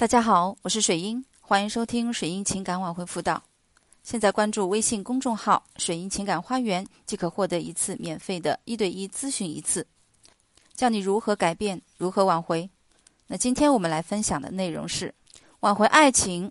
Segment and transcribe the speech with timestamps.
[0.00, 3.42] 大家好，我是水英，欢迎收听水英情感挽回辅导。
[4.02, 9.86] 现在关注微信公众号“水英情感花园”，即可获得一次免费的一对一咨询一次，
[10.74, 12.70] 教你如何改变，如何挽回。
[13.26, 15.14] 那今天我们来分享的内容是
[15.60, 16.50] 挽回爱情，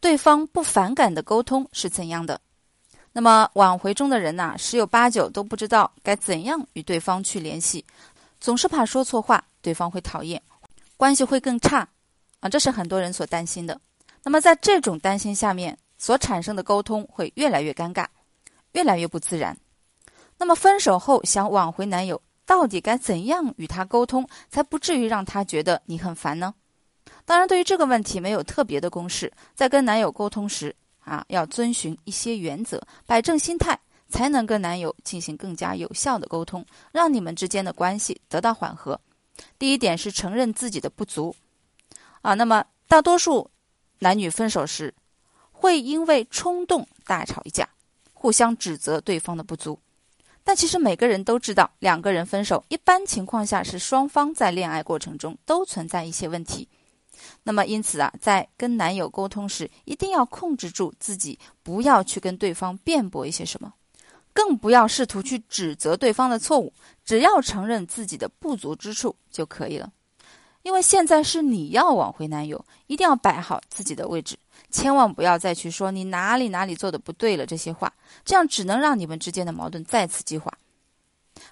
[0.00, 2.40] 对方不反感的沟通是怎样的？
[3.12, 7.84] 那么挽回中的人呐，十有八九都不知道该怎样与对方去联系，
[8.40, 10.42] 总是怕说错话，对方会讨厌，
[10.96, 11.86] 关系会更差。
[12.40, 13.80] 啊，这是很多人所担心的。
[14.22, 18.06] 那么，在这种担心下面所产生的沟通会越来越尴尬，
[18.72, 19.56] 越来越不自然。
[20.36, 26.54] 那么，分手后想挽回男友，到底该怎样与他沟通，才不至于让他觉得你很烦呢？
[27.24, 29.32] 当然，对于这个问题没有特别的公式。
[29.54, 33.78] 在跟男友沟通时啊，要遵循一些原则，摆正心态，
[34.08, 38.98] 才能跟男友进行更加有效的沟通，让你们之间的关系得到缓和。
[39.58, 41.34] 第一点是承认自己的不足。
[42.22, 43.50] 啊，那么大多数
[44.00, 44.94] 男女分手时，
[45.52, 47.68] 会因为冲动大吵一架，
[48.12, 49.78] 互相指责对方的不足。
[50.42, 56.68] 但其实每个人都知道，两个人分手一般情况下是双方在恋爱过程中都存在一些问题。
[57.42, 63.74] 那么因此啊，在跟男友沟通时，一定要控制住自己，不要去跟对方辩驳一些什么，
[64.32, 66.72] 更不要试图去指责对方的错误，
[67.04, 69.92] 只要承认自己的不足之处就可以了。
[70.62, 74.36] 因为现在是你要挽回男友，一定要摆好自己的位置，
[74.70, 77.92] 千万不要再去说你哪里哪里做的不对了这些话，
[78.24, 80.52] 这样只能让你们之间的矛盾再次激化。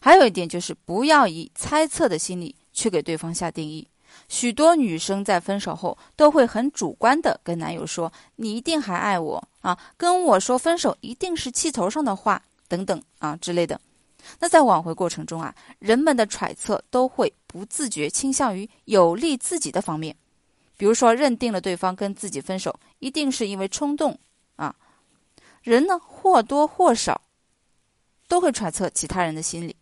[0.00, 3.88] 还有一点就是不要以猜测的心理去给对方下定义。
[4.28, 13.80] 许多女生在分手后都会很主观的跟男友说：“你一定还爱我啊，跟我说分手一定是气头上的话等等啊之类的。”
[14.40, 20.16] 那在挽回过程中啊，人们的揣测都会不自觉倾向于有利自己的方面，
[20.76, 24.18] 比如说认定了对方跟自己分手一定是因为冲动
[24.56, 24.74] 啊，
[25.62, 27.20] 人呢或多或少
[28.26, 29.74] 都会揣测其他人的心理，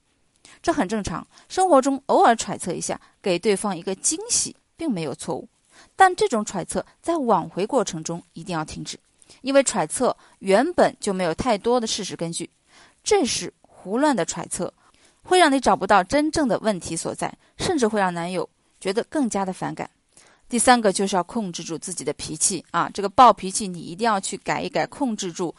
[0.63, 1.27] 这很正常。
[1.49, 5.49] 生活中偶尔揣测一下，给对方一个惊喜，并没有错误。
[5.95, 8.99] 但这种揣测在挽回过程中一定要停止，
[9.43, 12.49] 因为揣测原本就没有太多的事实根据，
[13.03, 13.53] 这是。
[13.87, 14.75] 胡乱的揣测，
[15.23, 19.89] 会让你找不到真正的问题所在，甚至会让男友觉得更加的反感。
[20.49, 25.55] 第三个就是要控制住自己的脾气啊，这个暴脾气你一定要去改一改，控制住。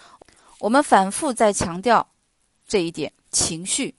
[0.59, 2.05] 我们反复在强调
[2.67, 3.95] 这一点，情绪。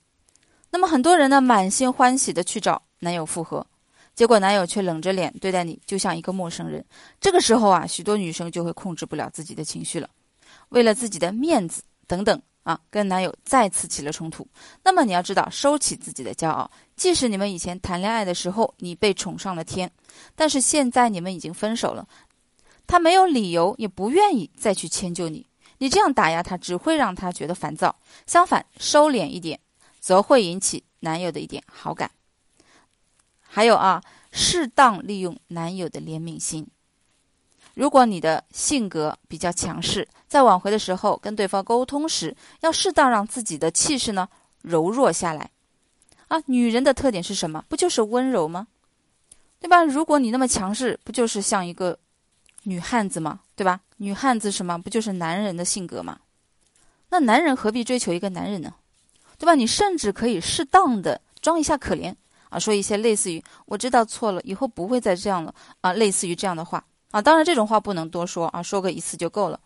[0.69, 3.65] 那么很多人呢，满心欢喜的去找男友复合，
[4.13, 6.85] 结果男友却冷着脸对待你，就像一个陌生人。
[7.19, 10.07] 这个时候啊，许多女生就会控制不了自己的情绪了，
[10.69, 12.39] 为了自己的面子等等。
[12.63, 14.47] 啊，跟男友再次起了冲突。
[14.83, 16.69] 那么你要知道，收起自己的骄傲。
[16.95, 19.89] 即使你们以前谈恋爱的时候，你被宠上了天，
[20.35, 22.07] 但是现在你们已经分手了，
[22.85, 25.47] 他没有理由，也不愿意再去迁就你。
[25.77, 27.95] 你这样打压他，只会让他觉得烦躁。
[28.27, 29.59] 相反，收敛一点，
[29.99, 32.11] 则会引起男友的一点好感。
[33.39, 36.67] 还有啊，适当利用男友的怜悯心。
[37.79, 44.27] 如果你的性格比较强势，在挽回的时候跟对方沟通时，要适当让自己的气势呢
[44.63, 45.49] 柔弱下来。
[46.27, 47.63] 啊，女人的特点是什么？
[47.69, 48.67] 不就是温柔吗？
[49.61, 49.81] 对吧？
[49.81, 51.97] 如果你那么强势，不就是像一个
[52.63, 53.39] 女汉子吗？
[53.55, 53.79] 对吧？
[53.95, 54.77] 女汉子什么？
[54.77, 56.19] 不就是男人的性格吗？
[57.07, 58.73] 那男人何必追求一个男人呢？
[59.37, 59.55] 对吧？
[59.55, 62.13] 你甚至可以适当的装一下可怜
[62.49, 66.83] 啊，说一些类似于“我知道错了，以后不会再这样了”啊，类似于这样的话。
[67.11, 69.59] 啊，当然这种话不能多说啊，说个一次就够了。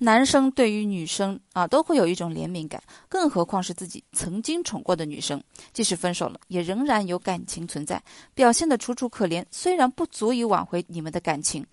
[0.00, 5.42] 男生对于女生啊，都会有一种怜悯感，更何况是自己曾经宠过的女生，
[5.72, 8.00] 即使分手了，也仍然有感情存在，
[8.32, 9.44] 表现的楚楚可怜。
[9.50, 11.66] 虽然不足以挽回你们的感情，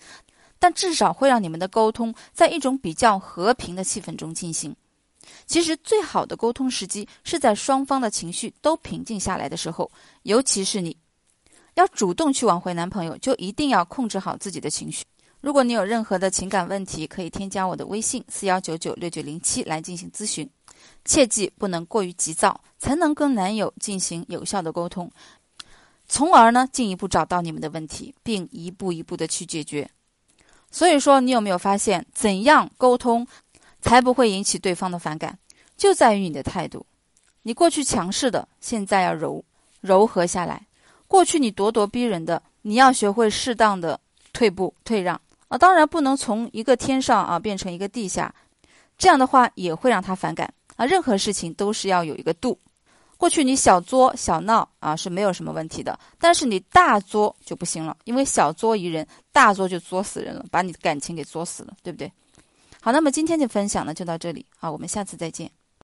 [0.57, 4.75] 但至少会让你们的沟通在一种比较和平的气氛中进行。
[5.45, 9.91] 其实，最好的沟通时机是在双方的情绪都平静下来的时候，
[10.23, 10.95] 尤其是你。
[11.75, 15.05] 要主动去挽回男朋友，就一定要控制好自己的情绪。
[15.41, 20.49] 如果你有任何的情感问题，可以添加我的微信四幺九九六九零七来进行咨询。
[21.03, 25.11] 切记不能过于急躁，才能跟男友进行有效的沟通，
[26.07, 29.89] 从而呢进一步找到你们的问题，并一步一步的去解决。
[30.71, 33.25] 所以说，你有没有发现，怎样沟通
[33.81, 35.37] 才不会引起对方的反感，
[35.77, 36.85] 就在于你的态度。
[37.43, 39.43] 你过去强势的，现在要柔
[39.81, 40.64] 柔和下来。
[41.07, 43.99] 过去你咄咄逼人的，你要学会适当的
[44.33, 45.57] 退步退让啊！
[45.57, 48.33] 当然不能从一个天上啊变成一个地下，
[48.97, 50.85] 这样的话也会让他反感啊！
[50.85, 52.59] 任何事情都是要有一个度。
[53.17, 62.11] 过去你小作小闹啊是没有什么问题的，但是你大作就不行了，因为小作一人，大作就作死人了，把你的感情给作死了，对不对？
[62.81, 65.49] 好，那么今天的分享呢就到这里，啊，我们下次再见。